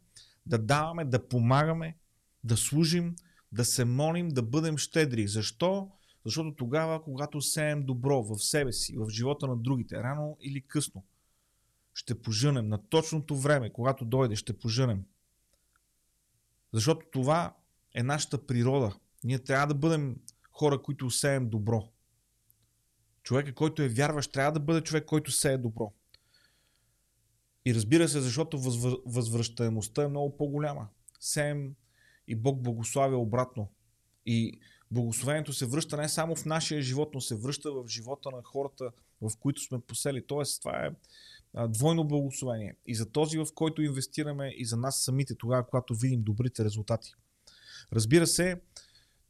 [0.52, 1.98] да даваме, да помагаме,
[2.44, 3.16] да служим,
[3.52, 5.28] да се молим, да бъдем щедри.
[5.28, 5.92] Защо?
[6.26, 11.06] Защото тогава, когато сеем добро в себе си, в живота на другите, рано или късно,
[11.94, 15.04] ще поженем на точното време, когато дойде, ще поженем.
[16.74, 17.56] Защото това
[17.96, 18.96] е нашата природа.
[19.24, 20.16] Ние трябва да бъдем
[20.52, 21.90] хора, които сеем добро.
[23.24, 25.94] Човекът, който е вярващ, трябва да бъде човек, който сее добро.
[27.65, 28.60] И разбира се, защото
[29.06, 30.88] възвръщаемостта е много по-голяма.
[31.19, 31.76] сеем
[32.28, 33.71] и Бог благославя обратно.
[34.26, 34.60] И
[34.91, 38.91] благословението се връща не само в нашия живот, но се връща в живота на хората,
[39.21, 40.28] в които сме посели.
[40.28, 40.91] Тоест, това е
[41.67, 42.76] двойно благословение.
[42.86, 47.13] И за този, в който инвестираме, и за нас самите, тогава, когато видим добрите резултати.
[47.93, 48.62] Разбира се,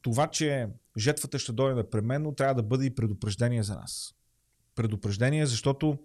[0.02, 4.14] това, че жетвата ще дойде непременно, трябва да бъде и предупреждение за нас.
[4.74, 5.98] Предупреждение, защото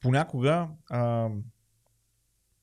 [0.00, 1.28] понякога а,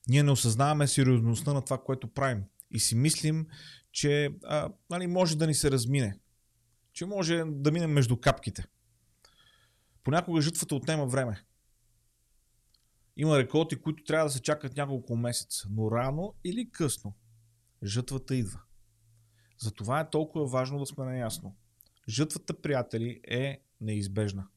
[0.07, 2.43] ние не осъзнаваме сериозността на това, което правим.
[2.71, 3.47] И си мислим,
[3.91, 6.19] че а, нали, може да ни се размине.
[6.93, 8.65] Че може да минем между капките.
[10.03, 11.43] Понякога жътвата отнема време.
[13.17, 17.13] Има реколти, които трябва да се чакат няколко месеца, но рано или късно
[17.83, 18.59] жътвата идва.
[19.57, 21.55] Затова е толкова важно да сме наясно.
[22.09, 24.47] Жътвата, приятели, е неизбежна.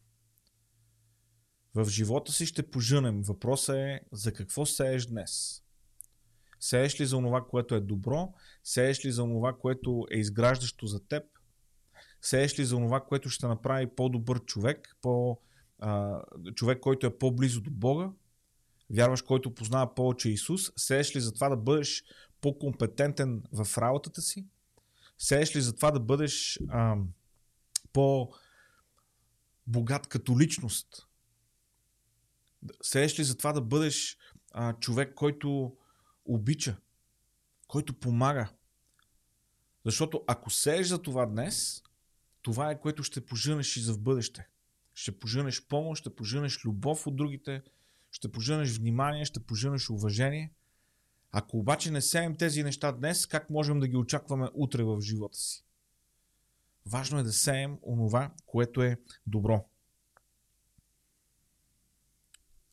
[1.77, 3.23] В живота си ще пожънем.
[3.23, 5.63] Въпросът е за какво сееш днес.
[6.61, 8.35] Сееш ли за това, което е добро?
[8.65, 11.25] Сееш ли за това, което е изграждащо за теб?
[12.23, 14.97] Сееш ли за това, което ще направи по-добър човек?
[15.03, 15.39] По,
[15.79, 16.23] а,
[16.55, 18.11] човек, който е по-близо до Бога?
[18.91, 20.73] Вярваш, който познава повече Исус?
[20.77, 22.05] Сееш ли за това да бъдеш
[22.41, 24.47] по-компетентен в работата си?
[25.19, 26.97] Сееш ли за това да бъдеш а,
[27.93, 28.47] по-богат
[30.07, 31.06] като личност?
[32.83, 34.19] Сееш ли за това да бъдеш
[34.53, 35.77] а, човек, който
[36.25, 36.77] обича,
[37.69, 38.49] който помага?
[39.85, 41.83] Защото ако сееш за това днес,
[42.43, 44.49] това е което ще поженеш и за в бъдеще.
[44.95, 47.63] Ще поженеш помощ, ще поженеш любов от другите,
[48.11, 50.53] ще поженеш внимание, ще поженеш уважение.
[51.33, 55.39] Ако обаче не сеем тези неща днес, как можем да ги очакваме утре в живота
[55.39, 55.65] си?
[56.87, 59.69] Важно е да сеем онова, което е добро.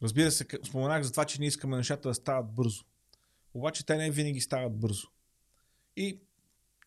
[0.04, 2.84] Разбира се, споменах за това, че ние искаме нещата да стават бързо.
[3.54, 5.08] Обаче те не винаги стават бързо.
[5.96, 6.22] И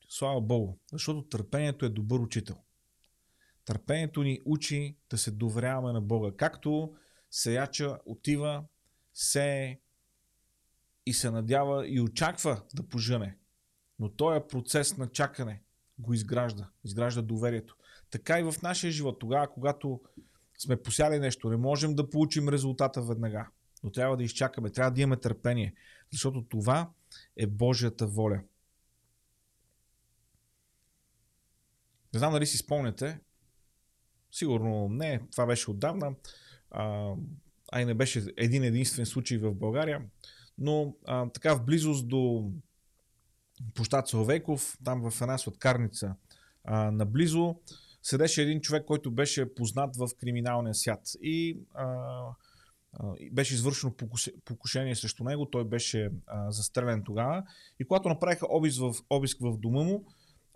[0.09, 2.57] слава Богу, защото търпението е добър учител.
[3.65, 6.37] Търпението ни учи да се доверяваме на Бога.
[6.37, 6.95] Както
[7.31, 8.65] сеяча отива,
[9.15, 9.81] сее
[11.07, 13.39] и се надява и очаква да пожъне.
[13.99, 15.63] Но този процес на чакане
[15.99, 16.71] го изгражда.
[16.85, 17.77] Изгражда доверието.
[18.11, 19.19] Така и в нашия живот.
[19.19, 20.01] Тогава, когато
[20.59, 23.49] сме посяли нещо, не можем да получим резултата веднага.
[23.85, 25.75] Но трябва да изчакаме, трябва да имаме търпение.
[26.13, 26.91] Защото това
[27.37, 28.41] е Божията воля.
[32.15, 33.21] Не знам дали си спомняте,
[34.31, 36.15] сигурно не, това беше отдавна,
[36.71, 37.15] а,
[37.73, 40.03] а и не беше един единствен случай в България,
[40.59, 42.51] но а, така в близост до
[43.75, 46.15] площад Соловейков, там в една сладкарница
[46.93, 47.57] наблизо,
[48.07, 51.87] седеше един човек, който беше познат в криминалния свят и а,
[53.33, 53.95] беше извършено
[54.45, 57.45] покушение срещу него, той беше а, застрелен тогава
[57.81, 60.05] и когато направиха обиск в, обиск в дома му,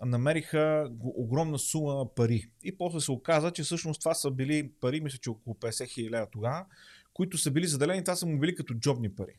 [0.05, 2.51] намериха огромна сума пари.
[2.63, 6.31] И после се оказа, че всъщност това са били пари, мисля, че около 50 хиляди
[6.33, 6.67] тогава,
[7.15, 9.39] които са били заделени, това са му били като джобни пари.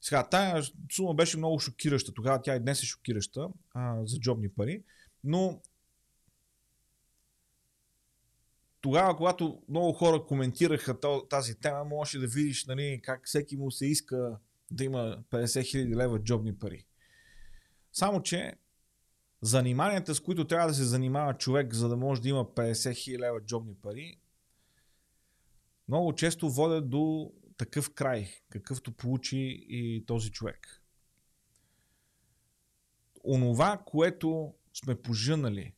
[0.00, 2.12] Сега, тая сума беше много шокираща.
[2.12, 4.82] Тогава тя и днес е шокираща а, за джобни пари,
[5.24, 5.60] но
[8.88, 13.86] тогава, когато много хора коментираха тази тема, можеше да видиш нали, как всеки му се
[13.86, 14.38] иска
[14.70, 16.86] да има 50 000 лева джобни пари.
[17.92, 18.54] Само, че
[19.42, 23.18] заниманията, с които трябва да се занимава човек, за да може да има 50 000
[23.18, 24.20] лева джобни пари,
[25.88, 30.82] много често водят до такъв край, какъвто получи и този човек.
[33.24, 35.74] Онова, което сме пожънали,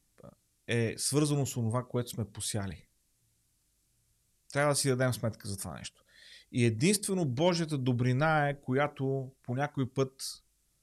[0.66, 2.87] е свързано с онова, което сме посяли.
[4.53, 6.05] Трябва да си дадем сметка за това нещо.
[6.53, 10.43] И единствено Божията добрина е, която по някой път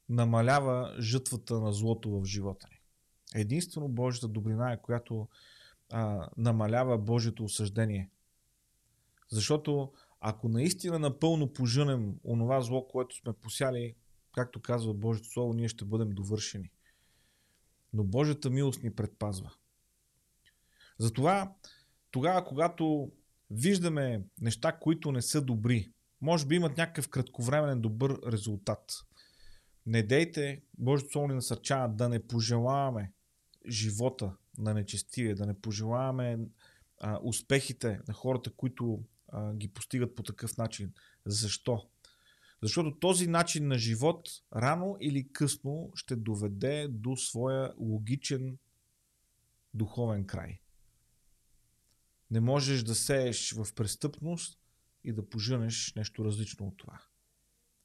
[0.10, 2.80] намалява жътвата на злото в живота ни.
[3.42, 5.28] Единствено Божията добрина е, която
[5.92, 8.10] а, намалява Божието осъждение.
[9.32, 13.96] Защото ако наистина напълно пожънем онова зло, което сме посяли,
[14.34, 16.72] както казва Божието Слово, ние ще бъдем довършени.
[17.94, 19.54] Но Божията милост ни предпазва.
[20.98, 21.54] Затова,
[22.12, 23.12] тогава, когато
[23.50, 25.92] виждаме неща, които не са добри,
[26.22, 28.94] може би имат някакъв кратковременен добър резултат.
[29.86, 33.12] Не дейте, Божието Слово ни насърчава да не пожелаваме
[33.70, 36.40] живота на нечестивие, да не пожелаваме
[37.02, 40.94] а, успехите на хората, които а, ги постигат по такъв начин.
[41.26, 41.90] Защо?
[42.62, 48.58] Защото този начин на живот рано или късно ще доведе до своя логичен
[49.74, 50.60] духовен край.
[52.32, 54.60] Не можеш да сееш в престъпност
[55.04, 57.02] и да поженеш нещо различно от това.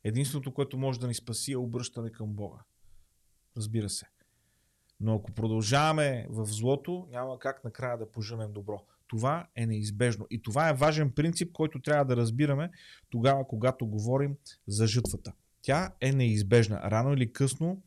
[0.04, 2.58] Единственото, което може да ни спаси е обръщане към Бога.
[3.56, 4.06] разбира се.
[5.00, 8.86] Но ако продължаваме в злото, няма как накрая да поженем добро.
[9.06, 10.26] Това е неизбежно.
[10.30, 12.70] И това е важен принцип, който трябва да разбираме
[13.10, 14.36] тогава, когато говорим
[14.66, 15.32] за жътвата.
[15.62, 16.80] Тя е неизбежна.
[16.90, 17.82] Рано или късно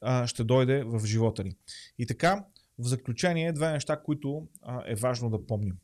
[0.00, 1.56] а, ще дойде в живота ни.
[1.98, 2.44] И така,
[2.78, 5.78] в заключение, две неща, които а, е важно да помним.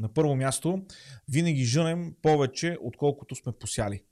[0.00, 0.86] На първо място,
[1.28, 4.04] винаги жънем повече, отколкото сме посяли.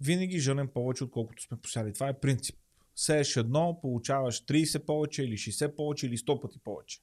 [0.00, 1.92] Винаги жънем повече, отколкото сме посяли.
[1.92, 2.56] Това е принцип.
[2.96, 7.00] Сееш едно, получаваш 30 повече, или 60 повече, или 100 пъти повече.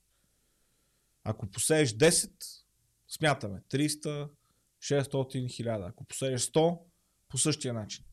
[1.23, 2.31] Ако посееш 10,
[3.07, 4.29] смятаме 300,
[4.81, 5.89] 600, 1000.
[5.89, 6.79] Ако посееш 100,
[7.29, 8.05] по същия начин.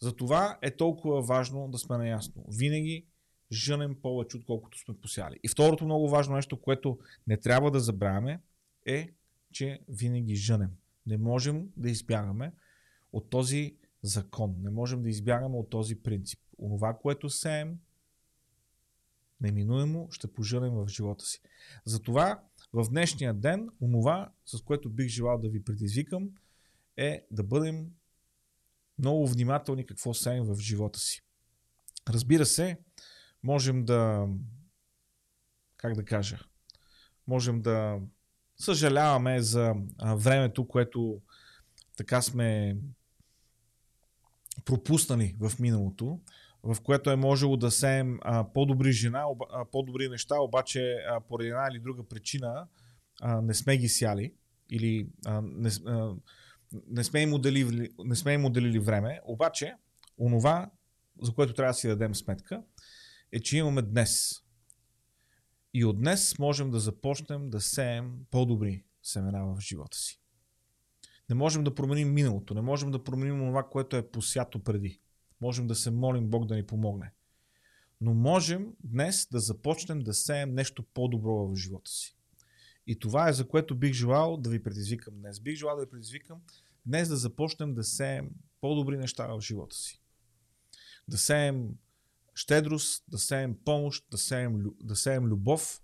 [0.00, 2.44] Затова е толкова важно да сме наясно.
[2.48, 3.06] Винаги
[3.52, 5.40] жънем повече, отколкото сме посяли.
[5.42, 8.40] И второто много важно нещо, което не трябва да забравяме,
[8.86, 9.08] е,
[9.52, 10.70] че винаги жънем.
[11.06, 12.52] Не можем да избягаме
[13.12, 14.54] от този закон.
[14.62, 16.40] Не можем да избягаме от този принцип.
[16.58, 17.78] Онова, което сеем,
[19.40, 21.40] неминуемо ще пожънем в живота си.
[21.84, 22.42] Затова
[22.72, 26.30] в днешния ден, онова, с което бих желал да ви предизвикам,
[26.96, 27.90] е да бъдем
[28.98, 31.22] много внимателни какво сеем в живота си.
[32.08, 32.78] Разбира се,
[33.42, 34.28] можем да,
[35.76, 36.38] как да кажа,
[37.26, 38.00] можем да
[38.56, 39.74] съжаляваме за
[40.16, 41.20] времето, което
[41.96, 42.76] така сме
[44.64, 46.20] пропуснали в миналото,
[46.62, 48.18] в което е можело да сеем
[48.54, 49.24] по-добри жена,
[49.72, 52.66] по-добри неща, обаче а, поради една или друга причина
[53.42, 54.34] не сме ги сяли
[54.70, 55.08] или
[55.42, 55.70] не,
[56.88, 59.20] не, сме им отделили, не сме им отделили време.
[59.24, 59.74] Обаче,
[60.18, 60.70] онова,
[61.22, 62.62] за което трябва да си дадем сметка,
[63.32, 64.42] е, че имаме днес.
[65.74, 70.20] И от днес можем да започнем да сеем по-добри семена в живота си.
[71.28, 75.00] Не можем да променим миналото, не можем да променим това, което е посято преди.
[75.40, 77.12] Можем да се молим Бог да ни помогне.
[78.00, 82.16] Но можем днес да започнем да сеем нещо по-добро в живота си.
[82.86, 85.40] И това е за което бих желал да ви предизвикам днес.
[85.40, 86.40] Бих желал да ви предизвикам
[86.86, 88.30] днес да започнем да сеем
[88.60, 90.00] по-добри неща в живота си.
[91.08, 91.68] Да сеем
[92.34, 95.82] щедрост, да сеем помощ, да сеем, да сеем любов,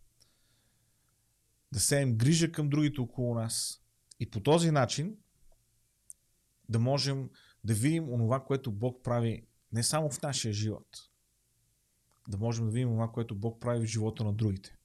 [1.72, 3.82] да сеем грижа към другите около нас.
[4.20, 5.16] И по този начин
[6.68, 7.30] да можем
[7.64, 10.86] да видим онова, което Бог прави не само в нашия живот,
[12.28, 14.76] да можем да видим това, което Бог прави в живота на другите.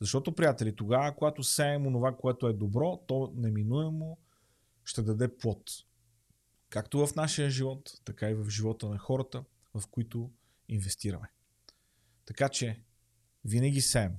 [0.00, 4.18] Защото, приятели, тогава, когато сеем онова, което е добро, то неминуемо
[4.84, 5.70] ще даде плод.
[6.70, 10.30] Както в нашия живот, така и в живота на хората, в които
[10.68, 11.28] инвестираме.
[12.24, 12.80] Така че,
[13.44, 14.12] винаги сеем.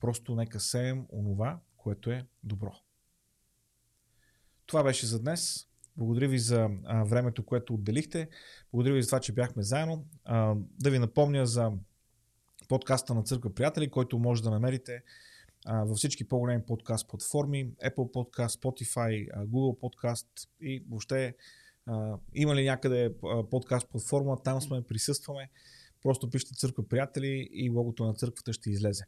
[0.00, 2.72] Просто нека сеем онова, което е добро.
[4.66, 5.68] Това беше за днес.
[5.96, 8.28] Благодаря ви за а, времето, което отделихте.
[8.72, 10.06] Благодаря ви за това, че бяхме заедно.
[10.24, 11.72] А, да ви напомня за
[12.68, 15.02] подкаста на Църква Приятели, който може да намерите
[15.66, 21.34] а, във всички по-големи подкаст платформи, Apple Podcast, Spotify, Google Podcast и въобще
[21.88, 23.14] а, има ли някъде
[23.50, 25.50] подкаст платформа, там сме, присъстваме.
[26.02, 29.04] Просто пишете Църква Приятели и логото на църквата ще излезе.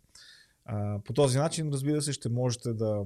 [1.05, 3.05] По този начин, разбира се, ще можете да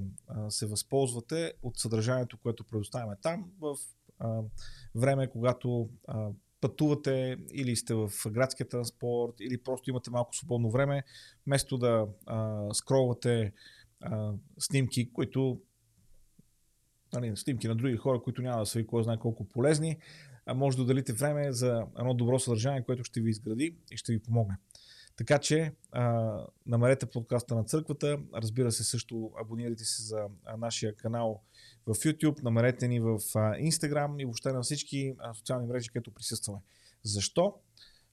[0.49, 3.77] се възползвате от съдържанието, което предоставяме там в
[4.95, 5.89] време, когато
[6.61, 11.03] пътувате или сте в градския транспорт или просто имате малко свободно време,
[11.47, 12.07] вместо да
[12.73, 13.53] скролвате
[14.59, 15.61] снимки, които
[17.15, 19.99] нали, снимки на други хора, които няма да са ви кой знае колко полезни,
[20.55, 24.19] може да отделите време за едно добро съдържание, което ще ви изгради и ще ви
[24.19, 24.57] помогне.
[25.17, 28.19] Така че а, намерете подкаста на църквата.
[28.35, 31.43] Разбира се, също абонирайте се за а, нашия канал
[31.87, 33.19] в YouTube, намерете ни в а,
[33.55, 36.59] Instagram и въобще на всички а, социални мрежи, където присъстваме.
[37.03, 37.55] Защо?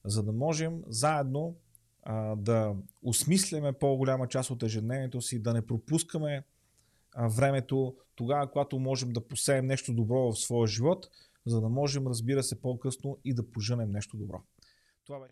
[0.04, 1.56] За да можем заедно
[2.02, 6.44] а, да осмисляме по-голяма част от ежедневието си, да не пропускаме
[7.14, 11.08] а, времето тогава, когато можем да посеем нещо добро в своя живот,
[11.46, 14.42] за да можем, разбира се, по-късно и да поженем нещо добро.